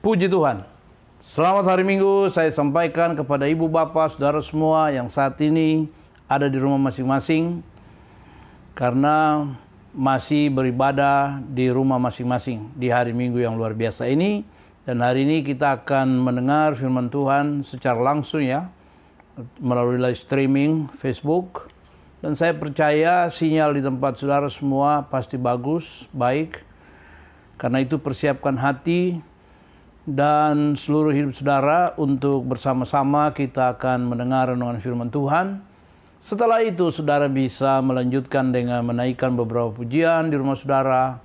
[0.00, 0.64] Puji Tuhan.
[1.20, 5.92] Selamat hari Minggu saya sampaikan kepada ibu bapak saudara semua yang saat ini
[6.24, 7.60] ada di rumah masing-masing
[8.72, 9.44] karena
[9.92, 14.40] masih beribadah di rumah masing-masing di hari Minggu yang luar biasa ini
[14.88, 18.72] dan hari ini kita akan mendengar firman Tuhan secara langsung ya
[19.60, 21.68] melalui live streaming Facebook
[22.24, 26.64] dan saya percaya sinyal di tempat saudara semua pasti bagus, baik.
[27.60, 29.20] Karena itu persiapkan hati
[30.10, 35.62] dan seluruh hidup saudara untuk bersama-sama kita akan mendengar renungan firman Tuhan.
[36.20, 41.22] Setelah itu saudara bisa melanjutkan dengan menaikkan beberapa pujian di rumah saudara,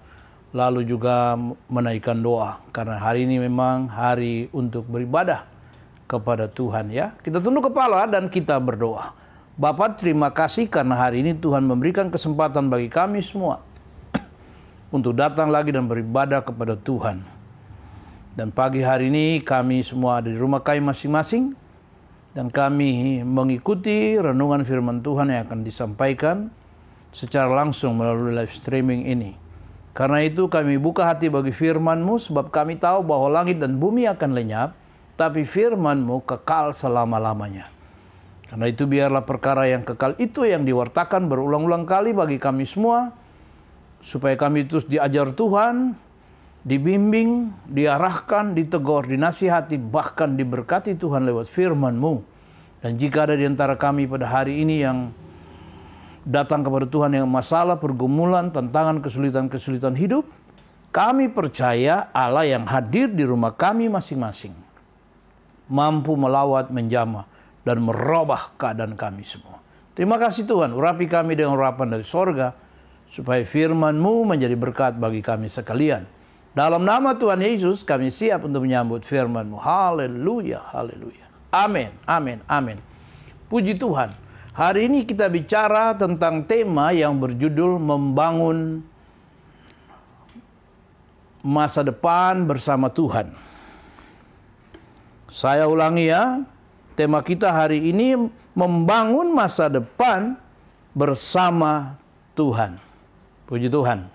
[0.53, 1.35] lalu juga
[1.67, 2.61] menaikkan doa.
[2.71, 5.43] Karena hari ini memang hari untuk beribadah
[6.05, 7.11] kepada Tuhan ya.
[7.19, 9.11] Kita tunduk kepala dan kita berdoa.
[9.57, 13.63] Bapak terima kasih karena hari ini Tuhan memberikan kesempatan bagi kami semua
[14.95, 17.34] untuk datang lagi dan beribadah kepada Tuhan.
[18.35, 21.55] Dan pagi hari ini kami semua ada di rumah kami masing-masing
[22.35, 26.51] dan kami mengikuti renungan firman Tuhan yang akan disampaikan
[27.15, 29.39] secara langsung melalui live streaming ini.
[29.95, 34.35] Karena itu kami buka hati bagi firman-Mu sebab kami tahu bahwa langit dan bumi akan
[34.35, 34.75] lenyap,
[35.15, 37.71] tapi firman-Mu kekal selama-lamanya.
[38.51, 43.15] Karena itu biarlah perkara yang kekal itu yang diwartakan berulang-ulang kali bagi kami semua,
[44.03, 45.95] supaya kami terus diajar Tuhan,
[46.65, 52.25] dibimbing, diarahkan, ditegur, dinasihati, bahkan diberkati Tuhan lewat firman-Mu.
[52.81, 55.13] Dan jika ada di antara kami pada hari ini yang
[56.25, 60.25] datang kepada Tuhan yang masalah, pergumulan, tantangan, kesulitan-kesulitan hidup,
[60.89, 64.65] kami percaya Allah yang hadir di rumah kami masing-masing
[65.69, 67.25] mampu melawat, menjamah,
[67.65, 69.61] dan merubah keadaan kami semua.
[69.97, 72.53] Terima kasih Tuhan, urapi kami dengan urapan dari sorga,
[73.09, 76.05] supaya firman-Mu menjadi berkat bagi kami sekalian.
[76.55, 79.59] Dalam nama Tuhan Yesus kami siap untuk menyambut firman-Mu.
[79.59, 81.27] Haleluya, haleluya.
[81.51, 82.79] Amin, amin, amin.
[83.51, 84.15] Puji Tuhan.
[84.55, 88.79] Hari ini kita bicara tentang tema yang berjudul membangun
[91.43, 93.35] masa depan bersama Tuhan.
[95.27, 96.39] Saya ulangi ya,
[96.95, 98.15] tema kita hari ini
[98.55, 100.39] membangun masa depan
[100.95, 101.99] bersama
[102.31, 102.79] Tuhan.
[103.43, 104.14] Puji Tuhan.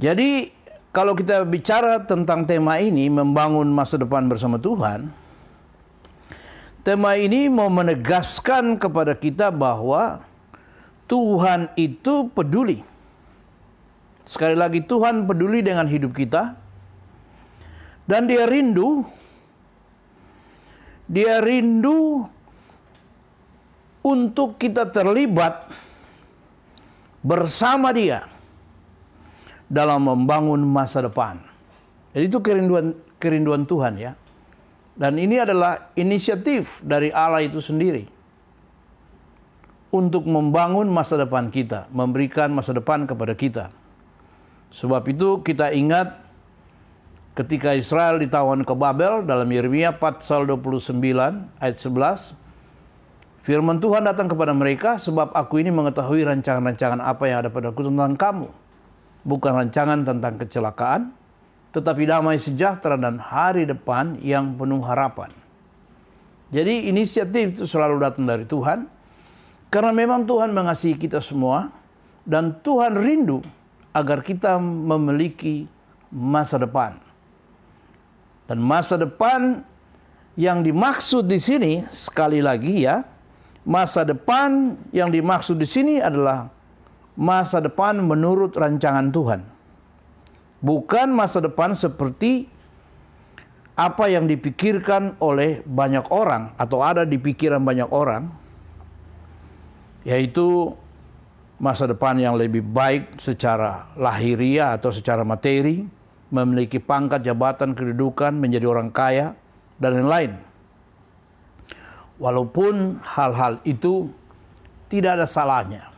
[0.00, 0.48] Jadi
[0.96, 5.12] kalau kita bicara tentang tema ini membangun masa depan bersama Tuhan,
[6.80, 10.24] tema ini mau menegaskan kepada kita bahwa
[11.04, 12.80] Tuhan itu peduli.
[14.24, 16.56] Sekali lagi Tuhan peduli dengan hidup kita
[18.08, 19.04] dan dia rindu
[21.10, 22.24] dia rindu
[24.06, 25.66] untuk kita terlibat
[27.26, 28.30] bersama dia
[29.70, 31.38] dalam membangun masa depan.
[32.10, 34.12] Jadi itu kerinduan kerinduan Tuhan ya.
[34.98, 38.04] Dan ini adalah inisiatif dari Allah itu sendiri
[39.94, 43.64] untuk membangun masa depan kita, memberikan masa depan kepada kita.
[44.74, 46.20] Sebab itu kita ingat
[47.38, 50.98] ketika Israel ditawan ke Babel dalam Yeremia pasal 29
[51.62, 52.36] ayat 11
[53.40, 58.12] Firman Tuhan datang kepada mereka sebab aku ini mengetahui rancangan-rancangan apa yang ada padaku tentang
[58.12, 58.52] kamu
[59.24, 61.12] bukan rancangan tentang kecelakaan,
[61.70, 65.30] tetapi damai sejahtera dan hari depan yang penuh harapan.
[66.50, 68.90] Jadi inisiatif itu selalu datang dari Tuhan,
[69.70, 71.70] karena memang Tuhan mengasihi kita semua,
[72.26, 73.38] dan Tuhan rindu
[73.94, 75.70] agar kita memiliki
[76.10, 76.98] masa depan.
[78.50, 79.62] Dan masa depan
[80.34, 83.06] yang dimaksud di sini, sekali lagi ya,
[83.62, 86.50] masa depan yang dimaksud di sini adalah
[87.18, 89.40] masa depan menurut rancangan Tuhan.
[90.60, 92.44] Bukan masa depan seperti
[93.80, 98.28] apa yang dipikirkan oleh banyak orang atau ada di pikiran banyak orang
[100.04, 100.76] yaitu
[101.60, 105.84] masa depan yang lebih baik secara lahiriah atau secara materi,
[106.32, 109.36] memiliki pangkat, jabatan, kedudukan, menjadi orang kaya
[109.76, 110.32] dan lain-lain.
[112.16, 114.08] Walaupun hal-hal itu
[114.88, 115.89] tidak ada salahnya.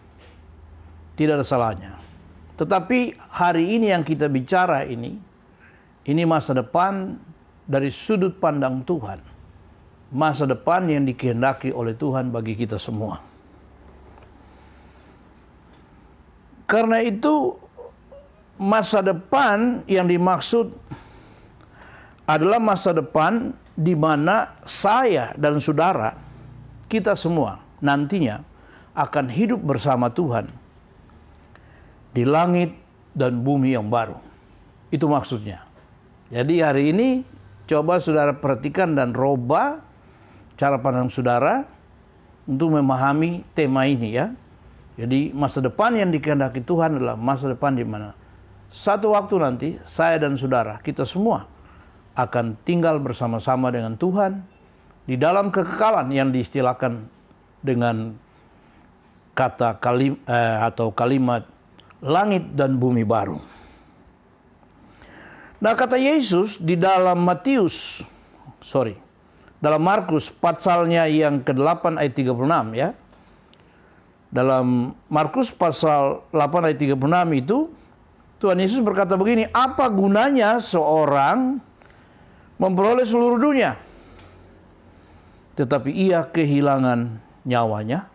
[1.23, 2.03] Tidak ada salahnya.
[2.59, 5.15] Tetapi hari ini yang kita bicara ini,
[6.03, 7.15] ini masa depan
[7.63, 9.23] dari sudut pandang Tuhan.
[10.11, 13.23] Masa depan yang dikehendaki oleh Tuhan bagi kita semua.
[16.67, 17.55] Karena itu
[18.59, 20.75] masa depan yang dimaksud
[22.27, 26.19] adalah masa depan di mana saya dan saudara
[26.91, 28.43] kita semua nantinya
[28.99, 30.62] akan hidup bersama Tuhan
[32.12, 32.73] di langit
[33.12, 34.17] dan bumi yang baru.
[34.93, 35.64] Itu maksudnya.
[36.32, 37.09] Jadi hari ini
[37.69, 39.81] coba saudara perhatikan dan roba
[40.56, 41.64] cara pandang saudara
[42.49, 44.32] untuk memahami tema ini ya.
[44.97, 48.12] Jadi masa depan yang dikehendaki Tuhan adalah masa depan di mana
[48.73, 51.44] satu waktu nanti saya dan saudara kita semua
[52.17, 54.41] akan tinggal bersama-sama dengan Tuhan
[55.05, 57.05] di dalam kekekalan yang diistilahkan
[57.61, 58.17] dengan
[59.37, 61.49] kata kalim eh, atau kalimat
[62.02, 63.38] langit dan bumi baru.
[65.62, 68.02] Nah kata Yesus di dalam Matius,
[68.58, 68.99] sorry,
[69.62, 72.90] dalam Markus pasalnya yang ke-8 ayat 36 ya.
[74.32, 76.99] Dalam Markus pasal 8 ayat 36
[77.38, 77.70] itu
[78.43, 81.62] Tuhan Yesus berkata begini, apa gunanya seorang
[82.58, 83.78] memperoleh seluruh dunia
[85.54, 88.10] tetapi ia kehilangan nyawanya?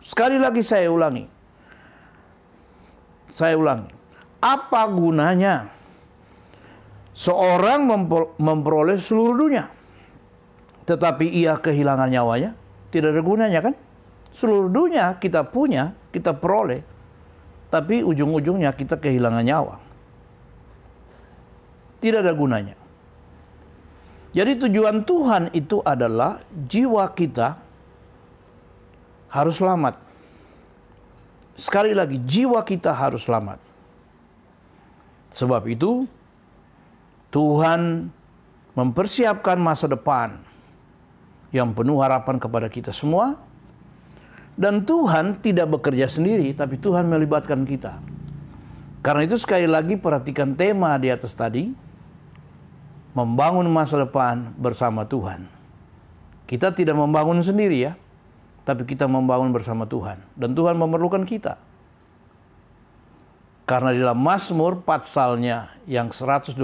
[0.00, 1.35] Sekali lagi saya ulangi.
[3.28, 3.90] Saya ulangi.
[4.42, 5.72] Apa gunanya
[7.16, 7.88] seorang
[8.36, 9.72] memperoleh seluruh dunia
[10.86, 12.54] tetapi ia kehilangan nyawanya?
[12.94, 13.74] Tidak ada gunanya kan?
[14.30, 16.86] Seluruh dunia kita punya, kita peroleh.
[17.66, 19.74] Tapi ujung-ujungnya kita kehilangan nyawa.
[21.98, 22.78] Tidak ada gunanya.
[24.30, 27.58] Jadi tujuan Tuhan itu adalah jiwa kita
[29.32, 30.05] harus selamat.
[31.56, 33.56] Sekali lagi, jiwa kita harus selamat.
[35.32, 36.04] Sebab itu,
[37.32, 38.12] Tuhan
[38.76, 40.36] mempersiapkan masa depan
[41.56, 43.40] yang penuh harapan kepada kita semua.
[44.56, 48.00] Dan Tuhan tidak bekerja sendiri, tapi Tuhan melibatkan kita.
[49.04, 51.72] Karena itu sekali lagi perhatikan tema di atas tadi,
[53.12, 55.44] membangun masa depan bersama Tuhan.
[56.48, 57.92] Kita tidak membangun sendiri ya,
[58.66, 60.18] tapi kita membangun bersama Tuhan.
[60.34, 61.54] Dan Tuhan memerlukan kita.
[63.62, 66.58] Karena di dalam Mazmur pasalnya yang 127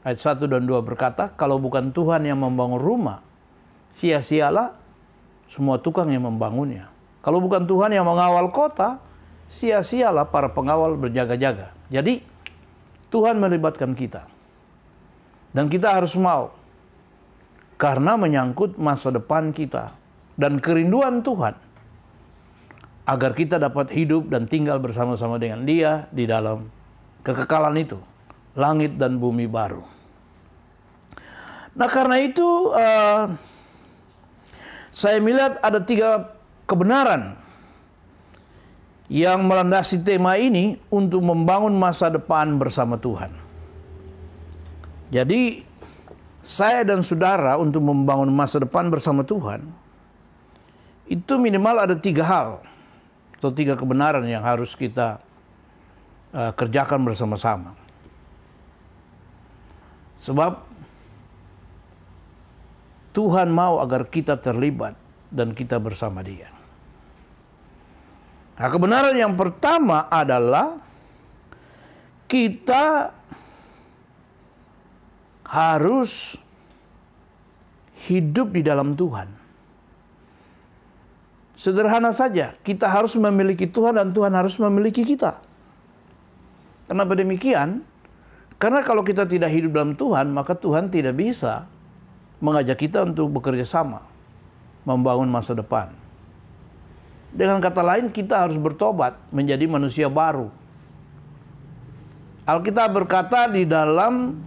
[0.00, 3.20] ayat 1 dan 2 berkata, kalau bukan Tuhan yang membangun rumah,
[3.92, 4.72] sia-sialah
[5.48, 6.88] semua tukang yang membangunnya.
[7.20, 8.96] Kalau bukan Tuhan yang mengawal kota,
[9.52, 11.76] sia-sialah para pengawal berjaga-jaga.
[11.92, 12.24] Jadi
[13.12, 14.24] Tuhan melibatkan kita.
[15.52, 16.52] Dan kita harus mau.
[17.80, 19.96] Karena menyangkut masa depan kita
[20.38, 21.58] dan kerinduan Tuhan
[23.08, 26.70] agar kita dapat hidup dan tinggal bersama-sama dengan Dia di dalam
[27.26, 27.98] kekekalan itu,
[28.54, 29.82] langit dan bumi baru.
[31.74, 33.32] Nah, karena itu uh,
[34.94, 36.36] saya melihat ada tiga
[36.68, 37.34] kebenaran
[39.08, 43.32] yang melandasi tema ini untuk membangun masa depan bersama Tuhan.
[45.08, 45.64] Jadi,
[46.44, 49.87] saya dan saudara untuk membangun masa depan bersama Tuhan
[51.08, 52.48] itu minimal ada tiga hal
[53.40, 55.24] atau tiga kebenaran yang harus kita
[56.36, 57.72] uh, kerjakan bersama-sama.
[60.20, 60.68] Sebab
[63.16, 64.94] Tuhan mau agar kita terlibat
[65.32, 66.50] dan kita bersama Dia.
[68.58, 70.82] Nah, kebenaran yang pertama adalah
[72.26, 73.14] kita
[75.46, 76.36] harus
[78.10, 79.47] hidup di dalam Tuhan.
[81.58, 85.42] Sederhana saja, kita harus memiliki Tuhan dan Tuhan harus memiliki kita.
[86.86, 87.82] Kenapa demikian?
[88.62, 91.66] Karena kalau kita tidak hidup dalam Tuhan, maka Tuhan tidak bisa
[92.38, 94.06] mengajak kita untuk bekerja sama,
[94.86, 95.90] membangun masa depan.
[97.34, 100.54] Dengan kata lain, kita harus bertobat menjadi manusia baru.
[102.46, 104.38] Alkitab berkata di dalam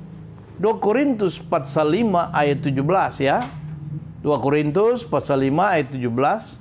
[0.63, 3.43] 2 Korintus pasal 5 ayat 17 ya.
[4.23, 6.60] 2 Korintus pasal 5 ayat 17.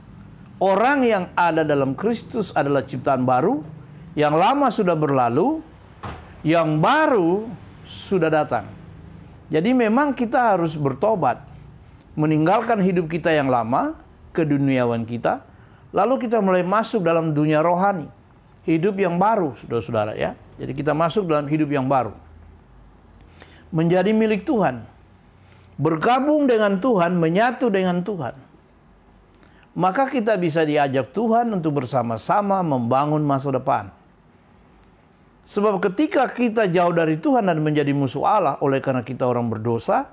[0.60, 3.64] Orang yang ada dalam Kristus adalah ciptaan baru,
[4.12, 5.64] yang lama sudah berlalu,
[6.44, 7.48] yang baru
[7.88, 8.68] sudah datang.
[9.48, 11.40] Jadi memang kita harus bertobat,
[12.12, 13.96] meninggalkan hidup kita yang lama,
[14.36, 15.40] keduniawan kita,
[15.96, 18.12] lalu kita mulai masuk dalam dunia rohani,
[18.68, 20.36] hidup yang baru, saudara-saudara ya.
[20.60, 22.12] Jadi kita masuk dalam hidup yang baru.
[23.72, 24.84] Menjadi milik Tuhan.
[25.80, 28.49] Bergabung dengan Tuhan, menyatu dengan Tuhan.
[29.70, 33.94] Maka kita bisa diajak Tuhan untuk bersama-sama membangun masa depan.
[35.46, 40.10] Sebab ketika kita jauh dari Tuhan dan menjadi musuh Allah oleh karena kita orang berdosa,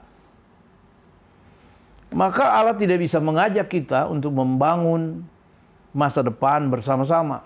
[2.14, 5.26] maka Allah tidak bisa mengajak kita untuk membangun
[5.92, 7.44] masa depan bersama-sama.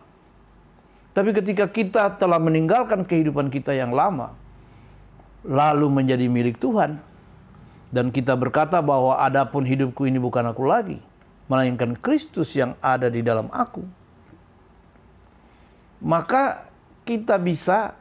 [1.12, 4.32] Tapi ketika kita telah meninggalkan kehidupan kita yang lama,
[5.44, 7.01] lalu menjadi milik Tuhan,
[7.91, 11.03] dan kita berkata bahwa adapun hidupku ini bukan aku lagi,
[11.51, 13.84] melainkan Kristus yang ada di dalam aku.
[16.00, 16.72] Maka
[17.03, 17.91] kita bisa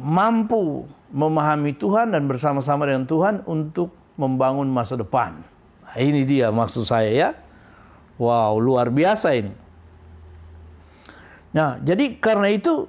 [0.00, 5.36] mampu memahami Tuhan dan bersama-sama dengan Tuhan untuk membangun masa depan.
[5.84, 7.30] Nah, ini dia maksud saya ya.
[8.16, 9.52] Wow, luar biasa ini.
[11.52, 12.88] Nah, jadi karena itu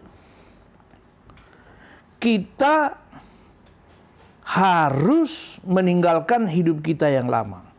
[2.21, 2.99] kita
[4.45, 7.70] harus meninggalkan hidup kita yang lama.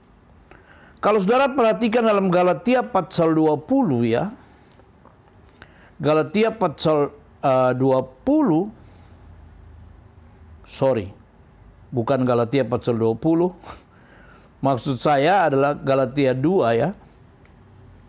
[1.02, 4.30] Kalau saudara perhatikan dalam Galatia pasal 20 ya.
[5.98, 7.10] Galatia pasal
[7.42, 8.70] uh, 20
[10.62, 11.10] sorry,
[11.90, 13.18] bukan Galatia pasal 20.
[14.66, 16.94] Maksud saya adalah Galatia 2 ya.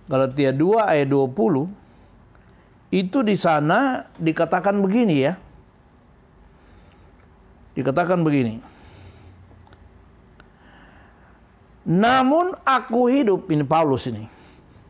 [0.06, 2.94] Galatia 2 ayat 20.
[2.94, 5.34] Itu di sana dikatakan begini ya.
[7.74, 8.73] Dikatakan begini.
[11.84, 14.28] Namun aku hidup, ini Paulus ini.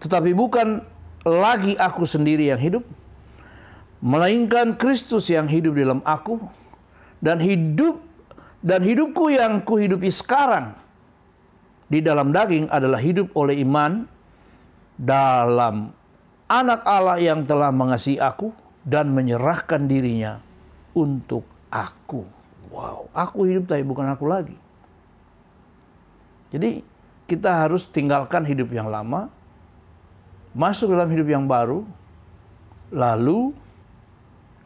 [0.02, 0.82] Tetapi bukan
[1.26, 2.86] lagi aku sendiri yang hidup,
[4.04, 6.38] melainkan Kristus yang hidup dalam aku
[7.24, 8.04] dan hidup
[8.60, 10.76] dan hidupku yang kuhidupi sekarang
[11.88, 14.04] di dalam daging adalah hidup oleh iman
[15.00, 15.96] dalam
[16.52, 18.52] anak Allah yang telah mengasihi aku
[18.84, 20.44] dan menyerahkan dirinya
[20.92, 22.28] untuk aku.
[22.70, 24.56] Wow, aku hidup tapi bukan aku lagi.
[26.54, 26.86] Jadi
[27.26, 29.34] kita harus tinggalkan hidup yang lama,
[30.54, 31.82] masuk dalam hidup yang baru,
[32.94, 33.58] lalu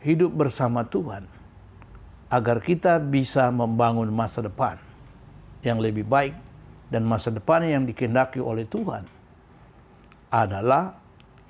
[0.03, 1.25] hidup bersama Tuhan
[2.27, 4.75] agar kita bisa membangun masa depan
[5.63, 6.35] yang lebih baik
[6.91, 9.07] dan masa depan yang dikehendaki oleh Tuhan
[10.27, 10.91] adalah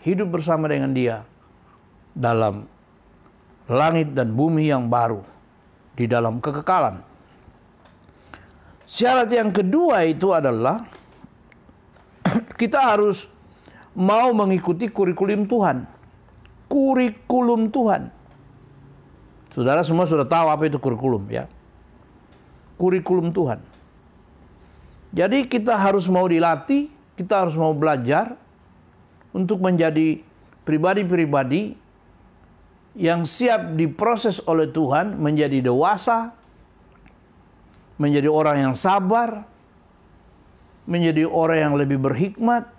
[0.05, 1.25] hidup bersama dengan Dia
[2.13, 2.69] dalam
[3.69, 5.21] langit dan bumi yang baru
[5.97, 7.01] di dalam kekekalan.
[8.87, 10.87] Syarat yang kedua itu adalah
[12.61, 13.27] kita harus
[13.91, 15.83] mau mengikuti kurikulum Tuhan.
[16.71, 18.07] Kurikulum Tuhan.
[19.51, 21.51] Saudara semua sudah tahu apa itu kurikulum ya.
[22.79, 23.59] Kurikulum Tuhan.
[25.11, 28.37] Jadi kita harus mau dilatih, kita harus mau belajar
[29.33, 30.21] untuk menjadi
[30.67, 31.73] pribadi-pribadi
[32.97, 36.35] yang siap diproses oleh Tuhan menjadi dewasa,
[37.97, 39.45] menjadi orang yang sabar,
[40.85, 42.69] menjadi orang yang lebih berhikmat,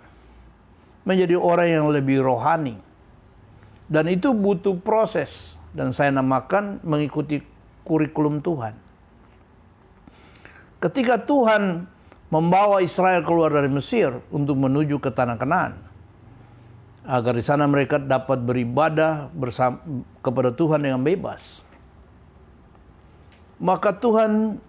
[1.04, 2.78] menjadi orang yang lebih rohani.
[3.88, 7.40] Dan itu butuh proses dan saya namakan mengikuti
[7.84, 8.76] kurikulum Tuhan.
[10.78, 11.88] Ketika Tuhan
[12.28, 15.75] membawa Israel keluar dari Mesir untuk menuju ke tanah Kanaan,
[17.08, 19.80] agar di sana mereka dapat beribadah bersama
[20.20, 21.64] kepada Tuhan dengan bebas.
[23.56, 24.60] Maka Tuhan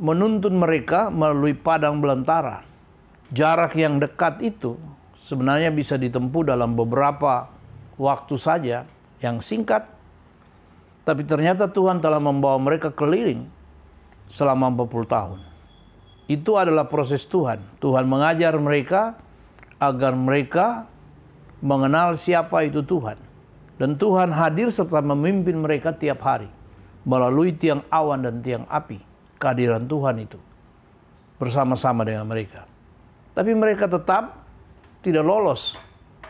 [0.00, 2.64] menuntun mereka melalui padang belantara.
[3.32, 4.76] Jarak yang dekat itu
[5.16, 7.48] sebenarnya bisa ditempuh dalam beberapa
[7.96, 8.84] waktu saja
[9.24, 9.92] yang singkat
[11.02, 13.50] tapi ternyata Tuhan telah membawa mereka keliling
[14.30, 15.38] selama 40 tahun.
[16.30, 17.58] Itu adalah proses Tuhan.
[17.82, 19.18] Tuhan mengajar mereka
[19.82, 20.86] agar mereka
[21.58, 23.18] mengenal siapa itu Tuhan.
[23.82, 26.46] Dan Tuhan hadir serta memimpin mereka tiap hari
[27.02, 29.02] melalui tiang awan dan tiang api.
[29.42, 30.38] Kehadiran Tuhan itu
[31.42, 32.62] bersama-sama dengan mereka.
[33.34, 34.46] Tapi mereka tetap
[35.02, 35.74] tidak lolos.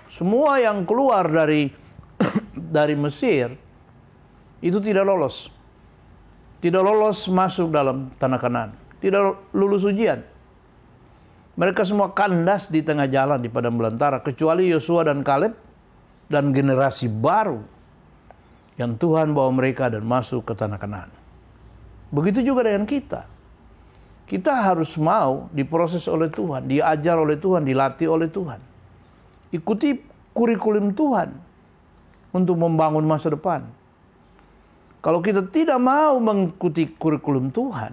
[0.09, 1.69] Semua yang keluar dari
[2.76, 3.52] dari Mesir
[4.64, 5.52] itu tidak lolos.
[6.64, 8.73] Tidak lolos masuk dalam tanah kanan.
[9.02, 10.25] Tidak lulus ujian.
[11.52, 14.25] Mereka semua kandas di tengah jalan di padang belantara.
[14.25, 15.52] Kecuali Yosua dan Kaleb
[16.33, 17.61] dan generasi baru.
[18.81, 21.21] Yang Tuhan bawa mereka dan masuk ke tanah kanan.
[22.12, 23.25] Begitu juga dengan kita.
[24.28, 28.61] Kita harus mau diproses oleh Tuhan, diajar oleh Tuhan, dilatih oleh Tuhan.
[29.52, 29.97] Ikuti
[30.33, 31.33] kurikulum Tuhan
[32.33, 33.64] untuk membangun masa depan.
[35.02, 37.92] Kalau kita tidak mau mengikuti kurikulum Tuhan,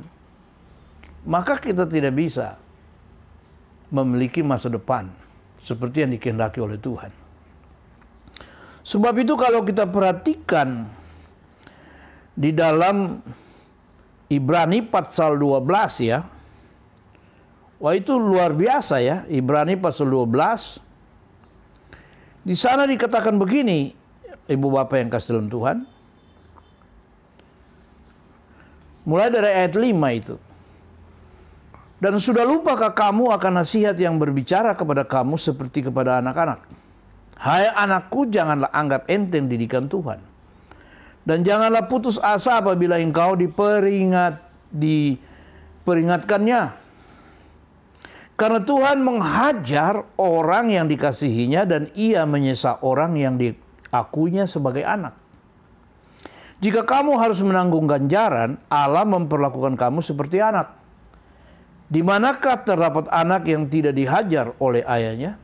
[1.27, 2.55] maka kita tidak bisa
[3.89, 5.09] memiliki masa depan
[5.59, 7.11] seperti yang dikehendaki oleh Tuhan.
[8.85, 10.87] Sebab itu kalau kita perhatikan
[12.37, 13.19] di dalam
[14.29, 16.21] Ibrani pasal 12 ya.
[17.81, 20.79] Wah itu luar biasa ya, Ibrani pasal 12.
[22.45, 23.91] Di sana dikatakan begini,
[24.45, 25.77] Ibu Bapak yang kasih dalam Tuhan.
[29.09, 30.35] Mulai dari ayat 5 itu.
[31.99, 36.63] Dan sudah lupakah kamu akan nasihat yang berbicara kepada kamu seperti kepada anak-anak?
[37.39, 40.28] Hai anakku, janganlah anggap enteng didikan Tuhan.
[41.29, 44.41] Dan janganlah putus asa apabila engkau diperingat
[44.73, 46.73] diperingatkannya.
[48.33, 55.13] Karena Tuhan menghajar orang yang dikasihinya dan ia menyesa orang yang diakuinya sebagai anak.
[56.65, 60.73] Jika kamu harus menanggung ganjaran, Allah memperlakukan kamu seperti anak.
[61.93, 65.37] Di manakah terdapat anak yang tidak dihajar oleh ayahnya?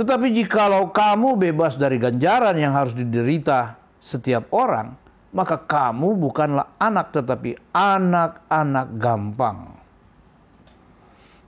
[0.00, 4.96] Tetapi jikalau kamu bebas dari ganjaran yang harus diderita setiap orang,
[5.36, 9.76] maka kamu bukanlah anak tetapi anak-anak gampang.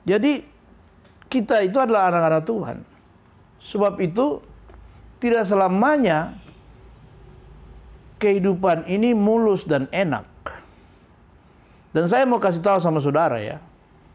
[0.04, 0.44] Jadi
[1.32, 2.78] kita itu adalah anak-anak Tuhan.
[3.56, 4.44] Sebab itu
[5.16, 6.37] tidak selamanya
[8.21, 10.28] kehidupan ini mulus dan enak.
[11.97, 13.64] Dan saya mau kasih tahu sama saudara ya,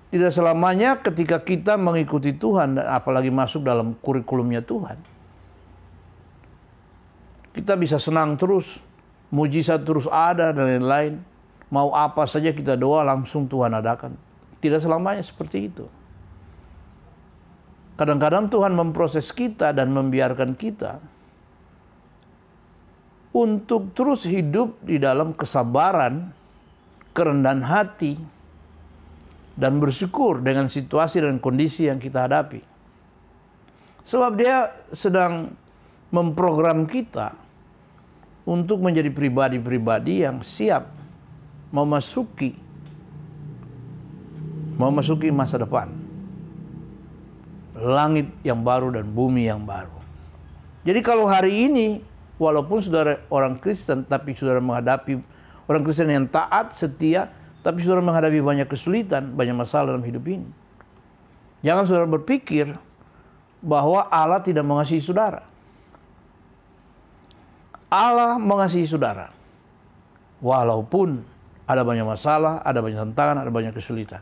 [0.08, 4.96] tidak selamanya ketika kita mengikuti Tuhan apalagi masuk dalam kurikulumnya Tuhan,
[7.52, 8.80] kita bisa senang terus,
[9.34, 11.20] mujizat terus ada dan lain-lain.
[11.68, 14.16] Mau apa saja kita doa langsung Tuhan adakan.
[14.64, 15.84] Tidak selamanya seperti itu.
[18.00, 21.02] Kadang-kadang Tuhan memproses kita dan membiarkan kita
[23.36, 26.32] untuk terus hidup di dalam kesabaran,
[27.12, 28.16] kerendahan hati,
[29.58, 32.62] dan bersyukur dengan situasi dan kondisi yang kita hadapi.
[34.06, 35.52] Sebab dia sedang
[36.14, 37.36] memprogram kita
[38.48, 40.88] untuk menjadi pribadi-pribadi yang siap
[41.74, 42.56] memasuki
[44.78, 45.90] memasuki masa depan.
[47.78, 49.98] Langit yang baru dan bumi yang baru.
[50.86, 52.00] Jadi kalau hari ini
[52.40, 55.20] walaupun saudara orang Kristen tapi saudara menghadapi
[55.68, 57.28] orang Kristen yang taat, setia,
[57.62, 60.50] tapi saudara menghadapi banyak kesulitan, banyak masalah dalam hidup ini.
[61.66, 62.74] Jangan saudara berpikir
[63.60, 65.44] bahwa Allah tidak mengasihi saudara.
[67.88, 69.34] Allah mengasihi saudara.
[70.38, 71.26] Walaupun
[71.66, 74.22] ada banyak masalah, ada banyak tantangan, ada banyak kesulitan.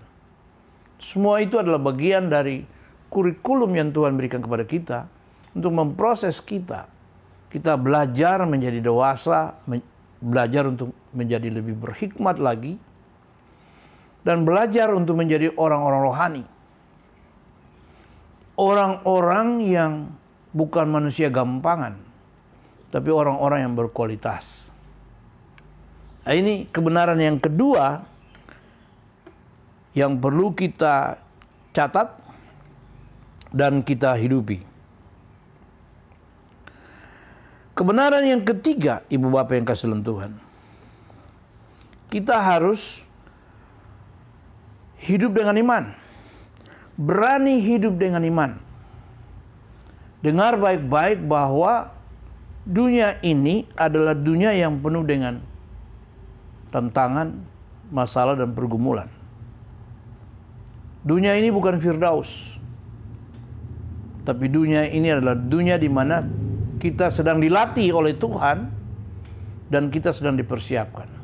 [0.98, 2.64] Semua itu adalah bagian dari
[3.12, 5.00] kurikulum yang Tuhan berikan kepada kita
[5.52, 6.96] untuk memproses kita
[7.56, 9.56] kita belajar menjadi dewasa,
[10.20, 12.76] belajar untuk menjadi lebih berhikmat lagi,
[14.26, 16.44] dan belajar untuk menjadi orang-orang rohani.
[18.58, 19.94] Orang-orang yang
[20.50, 22.02] bukan manusia gampangan,
[22.90, 24.74] tapi orang-orang yang berkualitas.
[26.26, 28.02] Nah, ini kebenaran yang kedua
[29.94, 31.22] yang perlu kita
[31.70, 32.18] catat
[33.54, 34.60] dan kita hidupi.
[37.76, 40.32] Kebenaran yang ketiga, ibu bapak yang kasih Tuhan.
[42.08, 43.04] Kita harus
[45.02, 45.84] hidup dengan iman.
[46.96, 48.56] Berani hidup dengan iman.
[50.24, 51.92] Dengar baik-baik bahwa
[52.66, 55.44] dunia ini adalah dunia yang penuh dengan
[56.74, 57.36] tantangan,
[57.94, 59.12] masalah, dan pergumulan.
[61.06, 62.58] Dunia ini bukan Firdaus.
[64.26, 66.26] Tapi dunia ini adalah dunia di mana
[66.82, 68.74] kita sedang dilatih oleh Tuhan
[69.70, 71.15] dan kita sedang dipersiapkan.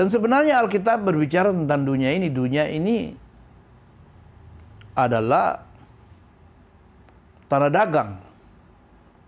[0.00, 2.32] Dan sebenarnya Alkitab berbicara tentang dunia ini.
[2.32, 3.12] Dunia ini
[4.96, 5.60] adalah
[7.52, 8.16] tanah dagang.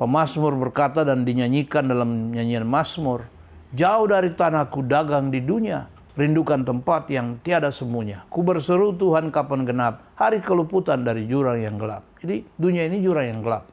[0.01, 3.29] Pemasmur berkata dan dinyanyikan dalam nyanyian Masmur,
[3.77, 8.25] jauh dari tanahku dagang di dunia, rindukan tempat yang tiada semuanya.
[8.33, 12.01] Ku berseru Tuhan kapan genap, hari keluputan dari jurang yang gelap.
[12.25, 13.69] Jadi dunia ini jurang yang gelap.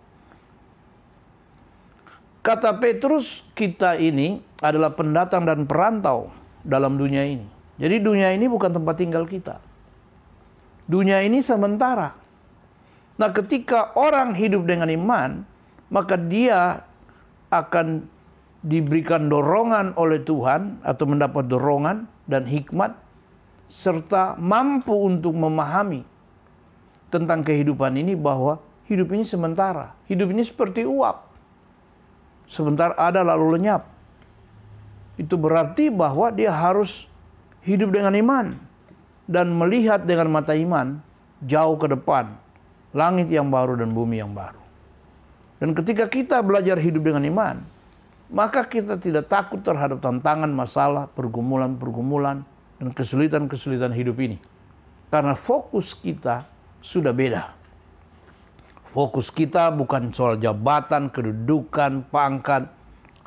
[2.43, 7.47] Kata Petrus, kita ini adalah pendatang dan perantau dalam dunia ini.
[7.79, 9.59] Jadi dunia ini bukan tempat tinggal kita.
[10.89, 12.17] Dunia ini sementara.
[13.19, 15.43] Nah, ketika orang hidup dengan iman,
[15.91, 16.83] maka dia
[17.51, 18.07] akan
[18.59, 22.95] diberikan dorongan oleh Tuhan atau mendapat dorongan dan hikmat
[23.71, 26.03] serta mampu untuk memahami
[27.07, 29.95] tentang kehidupan ini bahwa hidup ini sementara.
[30.09, 31.29] Hidup ini seperti uap
[32.49, 33.85] sebentar ada lalu lenyap.
[35.19, 37.03] Itu berarti bahwa dia harus
[37.67, 38.55] hidup dengan iman
[39.27, 41.03] dan melihat dengan mata iman
[41.43, 42.31] jauh ke depan,
[42.95, 44.63] langit yang baru dan bumi yang baru.
[45.59, 47.59] Dan ketika kita belajar hidup dengan iman,
[48.31, 52.47] maka kita tidak takut terhadap tantangan, masalah, pergumulan-pergumulan,
[52.79, 54.39] dan kesulitan-kesulitan hidup ini.
[55.11, 56.47] Karena fokus kita
[56.79, 57.51] sudah beda.
[58.87, 62.71] Fokus kita bukan soal jabatan, kedudukan, pangkat,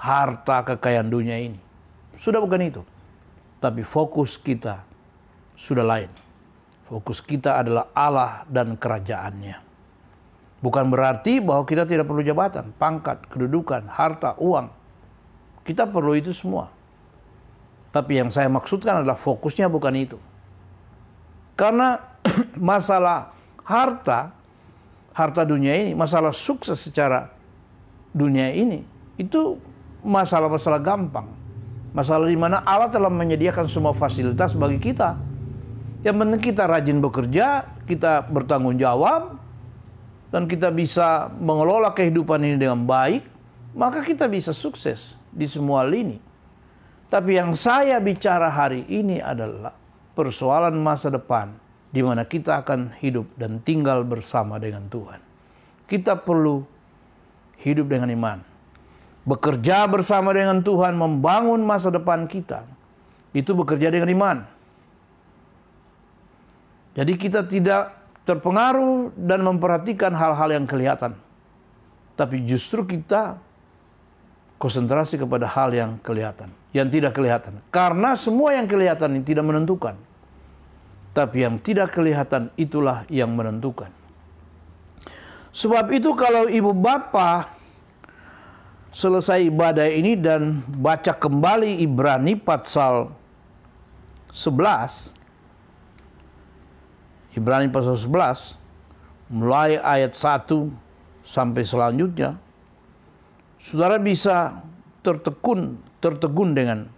[0.01, 1.72] harta, kekayaan dunia ini.
[2.17, 2.83] Sudah bukan itu.
[3.63, 4.83] Tapi fokus kita
[5.55, 6.11] sudah lain.
[6.91, 9.63] Fokus kita adalah Allah dan kerajaannya.
[10.63, 14.71] Bukan berarti bahwa kita tidak perlu jabatan, pangkat, kedudukan, harta, uang.
[15.67, 16.71] Kita perlu itu semua.
[17.91, 20.19] Tapi yang saya maksudkan adalah fokusnya bukan itu.
[21.59, 21.99] Karena
[22.59, 24.43] masalah harta
[25.13, 27.29] harta dunia ini, masalah sukses secara
[28.17, 28.85] dunia ini,
[29.21, 29.61] itu
[30.03, 31.29] masalah-masalah gampang.
[31.93, 35.21] Masalah di mana Allah telah menyediakan semua fasilitas bagi kita.
[36.03, 37.47] Yang penting kita rajin bekerja,
[37.85, 39.39] kita bertanggung jawab,
[40.33, 43.23] dan kita bisa mengelola kehidupan ini dengan baik,
[43.77, 46.17] maka kita bisa sukses di semua lini.
[47.13, 49.77] Tapi yang saya bicara hari ini adalah
[50.17, 51.53] persoalan masa depan
[51.93, 55.21] di mana kita akan hidup dan tinggal bersama dengan Tuhan.
[55.85, 56.65] Kita perlu
[57.61, 58.52] hidup dengan iman.
[59.23, 62.67] Bekerja bersama dengan Tuhan membangun masa depan kita.
[63.31, 64.39] Itu bekerja dengan iman.
[66.93, 67.97] Jadi kita tidak
[68.29, 71.17] terpengaruh dan memperhatikan hal-hal yang kelihatan.
[72.19, 73.41] Tapi justru kita
[74.61, 77.59] konsentrasi kepada hal yang kelihatan, yang tidak kelihatan.
[77.73, 79.97] Karena semua yang kelihatan ini tidak menentukan.
[81.13, 83.91] Tapi yang tidak kelihatan itulah yang menentukan.
[85.53, 87.53] Sebab itu kalau ibu bapa
[88.93, 93.09] selesai ibadah ini dan baca kembali Ibrani pasal
[94.37, 95.17] 11
[97.37, 100.45] Ibrani pasal 11 mulai ayat 1
[101.25, 102.37] sampai selanjutnya
[103.57, 104.61] saudara bisa
[105.01, 106.91] tertekun tertegun dengan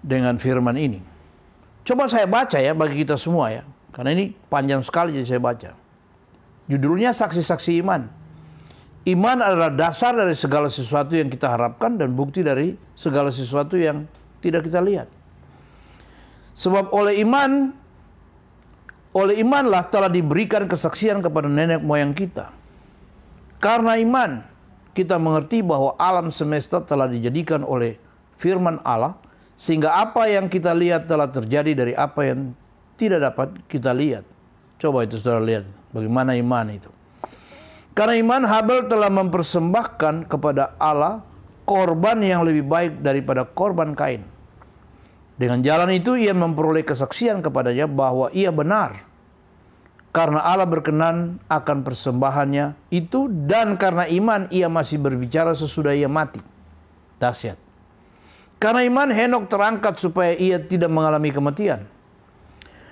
[0.00, 1.00] dengan firman ini.
[1.84, 3.62] Coba saya baca ya bagi kita semua ya.
[3.92, 5.70] Karena ini panjang sekali jadi saya baca.
[6.70, 8.08] Judulnya saksi-saksi iman.
[9.08, 14.04] Iman adalah dasar dari segala sesuatu yang kita harapkan dan bukti dari segala sesuatu yang
[14.44, 15.08] tidak kita lihat.
[16.52, 17.72] Sebab oleh iman,
[19.16, 22.52] oleh imanlah telah diberikan kesaksian kepada nenek moyang kita.
[23.56, 24.44] Karena iman,
[24.92, 27.96] kita mengerti bahwa alam semesta telah dijadikan oleh
[28.36, 29.16] firman Allah
[29.56, 32.52] sehingga apa yang kita lihat telah terjadi dari apa yang
[33.00, 34.28] tidak dapat kita lihat.
[34.76, 36.99] Coba itu saudara lihat bagaimana iman itu.
[37.94, 41.26] Karena iman Habel telah mempersembahkan kepada Allah
[41.66, 44.26] korban yang lebih baik daripada korban Kain.
[45.40, 49.08] Dengan jalan itu ia memperoleh kesaksian kepadanya bahwa ia benar.
[50.10, 56.42] Karena Allah berkenan akan persembahannya itu dan karena iman ia masih berbicara sesudah ia mati.
[57.22, 57.56] Dahsyat.
[58.60, 61.88] Karena iman Henok terangkat supaya ia tidak mengalami kematian.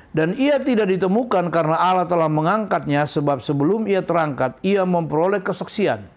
[0.08, 6.08] Dan ia tidak ditemukan karena Allah telah mengangkatnya sebab sebelum ia terangkat ia memperoleh kesaksian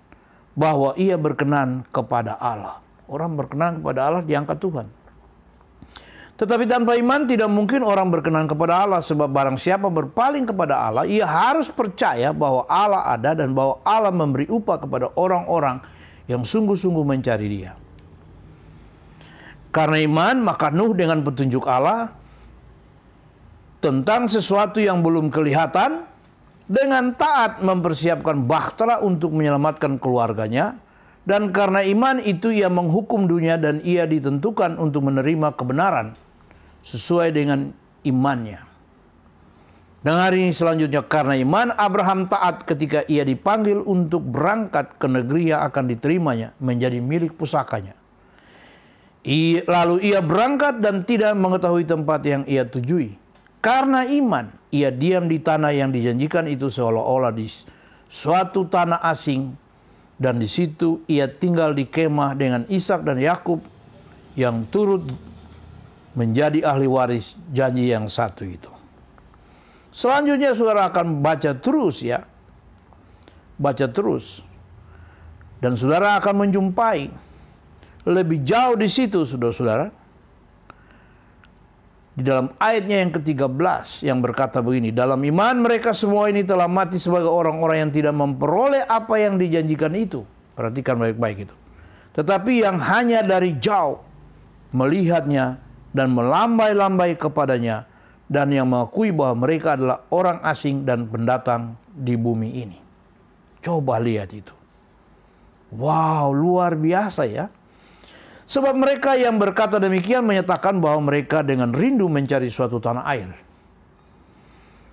[0.55, 2.79] bahwa ia berkenan kepada Allah.
[3.11, 4.87] Orang berkenan kepada Allah diangkat Tuhan.
[6.39, 11.05] Tetapi tanpa iman tidak mungkin orang berkenan kepada Allah sebab barang siapa berpaling kepada Allah
[11.05, 15.85] ia harus percaya bahwa Allah ada dan bahwa Allah memberi upah kepada orang-orang
[16.25, 17.77] yang sungguh-sungguh mencari dia.
[19.69, 22.20] Karena iman, maka Nuh dengan petunjuk Allah
[23.81, 26.05] tentang sesuatu yang belum kelihatan
[26.69, 30.79] dengan taat mempersiapkan bahtera untuk menyelamatkan keluarganya
[31.25, 36.17] dan karena iman itu ia menghukum dunia dan ia ditentukan untuk menerima kebenaran
[36.81, 37.69] sesuai dengan
[38.01, 38.65] imannya.
[40.01, 45.53] Dan hari ini selanjutnya karena iman Abraham taat ketika ia dipanggil untuk berangkat ke negeri
[45.53, 47.93] yang akan diterimanya menjadi milik pusakanya.
[49.69, 53.20] Lalu ia berangkat dan tidak mengetahui tempat yang ia tujui.
[53.61, 57.45] Karena iman, ia diam di tanah yang dijanjikan itu seolah-olah di
[58.09, 59.53] suatu tanah asing
[60.17, 63.61] dan di situ ia tinggal di kemah dengan Ishak dan Yakub
[64.33, 65.05] yang turut
[66.17, 68.71] menjadi ahli waris janji yang satu itu.
[69.91, 72.25] Selanjutnya saudara akan baca terus ya.
[73.61, 74.41] Baca terus.
[75.61, 77.11] Dan saudara akan menjumpai
[78.09, 80.00] lebih jauh di situ, saudara-saudara.
[82.21, 87.01] Di dalam ayatnya yang ke-13 yang berkata begini, dalam iman mereka semua ini telah mati
[87.01, 90.21] sebagai orang-orang yang tidak memperoleh apa yang dijanjikan itu.
[90.53, 91.55] Perhatikan baik-baik itu.
[92.13, 94.05] Tetapi yang hanya dari jauh
[94.69, 95.57] melihatnya
[95.89, 97.89] dan melambai-lambai kepadanya
[98.29, 102.77] dan yang mengakui bahwa mereka adalah orang asing dan pendatang di bumi ini.
[103.65, 104.53] Coba lihat itu.
[105.73, 107.49] Wow, luar biasa ya.
[108.51, 113.31] Sebab mereka yang berkata demikian menyatakan bahwa mereka dengan rindu mencari suatu tanah air.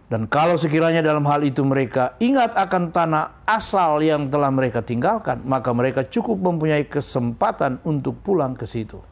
[0.07, 5.42] Dan kalau sekiranya dalam hal itu mereka ingat akan tanah asal yang telah mereka tinggalkan,
[5.42, 9.03] maka mereka cukup mempunyai kesempatan untuk pulang ke situ.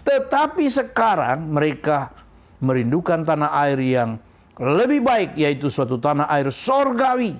[0.00, 2.08] Tetapi sekarang mereka
[2.64, 4.16] merindukan tanah air yang
[4.56, 7.36] lebih baik, yaitu suatu tanah air sorgawi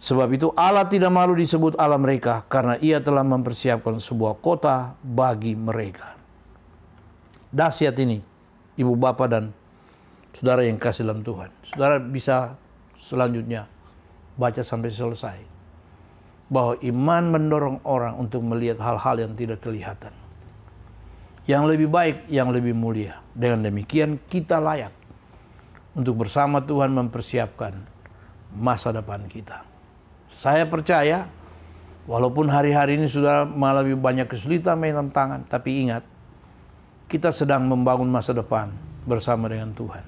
[0.00, 5.52] Sebab itu Allah tidak malu disebut Allah mereka karena ia telah mempersiapkan sebuah kota bagi
[5.52, 6.16] mereka.
[7.52, 8.16] Dahsyat ini,
[8.80, 9.52] ibu bapak dan
[10.32, 11.52] saudara yang kasih dalam Tuhan.
[11.68, 12.56] Saudara bisa
[12.96, 13.68] selanjutnya
[14.40, 15.38] baca sampai selesai.
[16.50, 20.10] bahwa iman mendorong orang untuk melihat hal-hal yang tidak kelihatan.
[21.46, 23.22] Yang lebih baik, yang lebih mulia.
[23.30, 24.90] Dengan demikian kita layak
[25.94, 27.78] untuk bersama Tuhan mempersiapkan
[28.58, 29.69] masa depan kita.
[30.40, 31.28] Saya percaya
[32.08, 36.00] walaupun hari-hari ini sudah mengalami banyak kesulitan dan tantangan, tapi ingat
[37.12, 38.72] kita sedang membangun masa depan
[39.04, 40.00] bersama dengan Tuhan.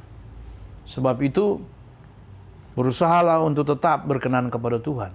[0.88, 1.61] Sebab itu
[2.73, 5.12] berusahalah untuk tetap berkenan kepada Tuhan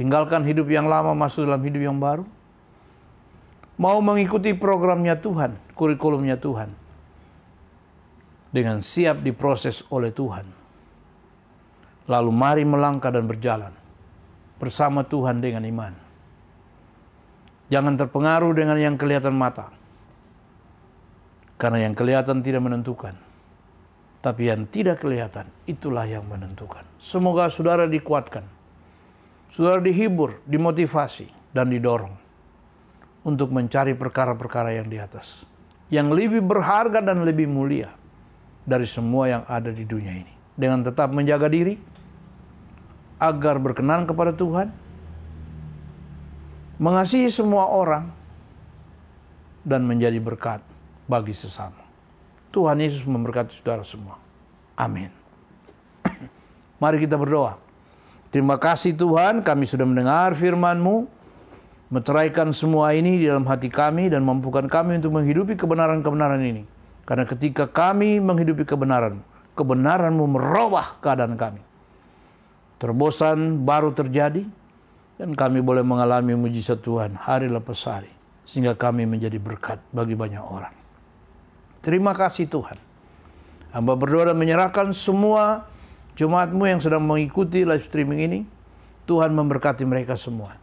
[0.00, 2.24] Tinggalkan hidup yang lama masuk dalam hidup yang baru.
[3.76, 6.72] Mau mengikuti programnya Tuhan, kurikulumnya Tuhan.
[8.48, 10.48] Dengan siap diproses oleh Tuhan.
[12.08, 13.76] Lalu mari melangkah dan berjalan
[14.60, 15.96] bersama Tuhan dengan iman.
[17.72, 19.72] Jangan terpengaruh dengan yang kelihatan mata.
[21.56, 23.16] Karena yang kelihatan tidak menentukan.
[24.20, 26.84] Tapi yang tidak kelihatan, itulah yang menentukan.
[27.00, 28.60] Semoga saudara dikuatkan
[29.50, 32.14] Saudara dihibur, dimotivasi, dan didorong
[33.26, 35.42] untuk mencari perkara-perkara yang di atas.
[35.90, 37.90] Yang lebih berharga dan lebih mulia
[38.62, 40.30] dari semua yang ada di dunia ini.
[40.54, 41.74] Dengan tetap menjaga diri,
[43.20, 44.72] agar berkenan kepada Tuhan,
[46.80, 48.08] mengasihi semua orang,
[49.60, 50.64] dan menjadi berkat
[51.04, 51.84] bagi sesama.
[52.50, 54.16] Tuhan Yesus memberkati saudara semua.
[54.74, 55.12] Amin.
[56.82, 57.60] Mari kita berdoa.
[58.32, 61.20] Terima kasih Tuhan kami sudah mendengar firman-Mu.
[61.90, 66.62] Meteraikan semua ini di dalam hati kami dan mampukan kami untuk menghidupi kebenaran-kebenaran ini.
[67.02, 69.18] Karena ketika kami menghidupi kebenaran,
[69.58, 71.69] kebenaran-Mu merubah keadaan kami.
[72.80, 74.48] Terbosan baru terjadi
[75.20, 78.08] dan kami boleh mengalami mujizat Tuhan hari lepas hari.
[78.48, 80.72] Sehingga kami menjadi berkat bagi banyak orang.
[81.84, 82.80] Terima kasih Tuhan.
[83.70, 85.70] Hamba berdoa dan menyerahkan semua
[86.20, 88.40] Jemaatmu yang sedang mengikuti live streaming ini,
[89.08, 90.60] Tuhan memberkati mereka semua.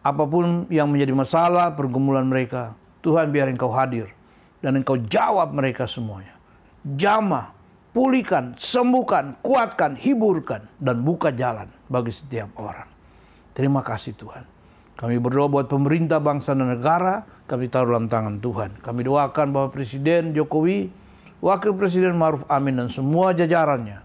[0.00, 2.72] Apa pun yang menjadi masalah, pergumulan mereka,
[3.04, 4.08] Tuhan biar engkau hadir.
[4.64, 6.32] Dan engkau jawab mereka semuanya.
[6.84, 7.52] Jamah,
[7.90, 12.86] pulihkan, sembuhkan, kuatkan, hiburkan, dan buka jalan bagi setiap orang.
[13.54, 14.44] Terima kasih Tuhan.
[14.94, 18.84] Kami berdoa buat pemerintah bangsa dan negara, kami taruh dalam tangan Tuhan.
[18.84, 20.92] Kami doakan bahwa Presiden Jokowi,
[21.40, 24.04] Wakil Presiden Maruf Amin dan semua jajarannya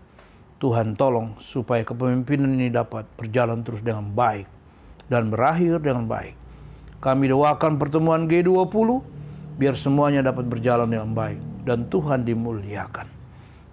[0.56, 4.48] Tuhan tolong supaya kepemimpinan ini dapat berjalan terus dengan baik
[5.12, 6.32] dan berakhir dengan baik.
[7.04, 9.04] Kami doakan pertemuan G20
[9.60, 13.14] biar semuanya dapat berjalan dengan baik dan Tuhan dimuliakan.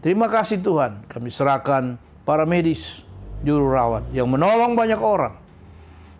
[0.02, 1.94] Terima kasih Tuhan, kami serahkan
[2.26, 3.06] para medis,
[3.46, 5.38] juru rawat yang menolong banyak orang.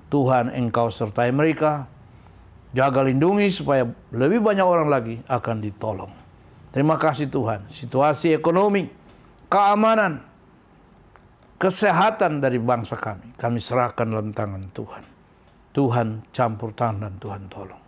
[0.07, 1.91] Tuhan engkau sertai mereka,
[2.71, 6.13] jaga lindungi supaya lebih banyak orang lagi akan ditolong.
[6.71, 8.87] Terima kasih Tuhan, situasi ekonomi,
[9.51, 10.23] keamanan,
[11.59, 13.35] kesehatan dari bangsa kami.
[13.35, 15.05] Kami serahkan dalam tangan Tuhan.
[15.73, 17.83] Tuhan campur tangan dan Tuhan tolong.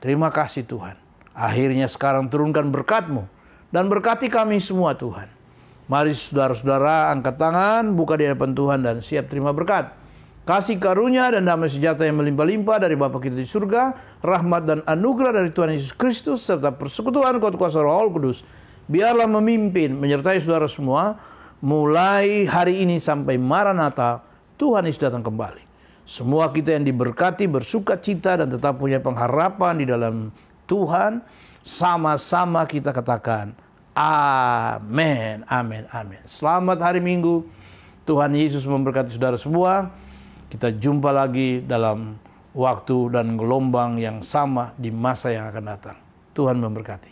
[0.00, 0.96] Terima kasih Tuhan.
[1.32, 3.24] Akhirnya sekarang turunkan berkatmu.
[3.72, 5.32] Dan berkati kami semua Tuhan.
[5.88, 9.90] Mari saudara-saudara angkat tangan, buka di hadapan Tuhan dan siap terima berkat.
[10.44, 15.40] Kasih karunia dan damai sejahtera yang melimpah-limpah dari Bapa kita di surga, rahmat dan anugerah
[15.40, 18.42] dari Tuhan Yesus Kristus, serta persekutuan kuasa roh kudus,
[18.90, 21.16] biarlah memimpin, menyertai saudara semua,
[21.62, 24.20] mulai hari ini sampai Maranatha,
[24.58, 25.62] Tuhan Yesus datang kembali.
[26.02, 30.34] Semua kita yang diberkati, bersuka cita dan tetap punya pengharapan di dalam
[30.66, 31.22] Tuhan,
[31.62, 33.54] sama-sama kita katakan,
[33.92, 36.22] Amin, amin, amin.
[36.24, 37.44] Selamat hari Minggu.
[38.08, 39.92] Tuhan Yesus memberkati saudara semua.
[40.48, 42.16] Kita jumpa lagi dalam
[42.56, 45.96] waktu dan gelombang yang sama di masa yang akan datang.
[46.32, 47.11] Tuhan memberkati.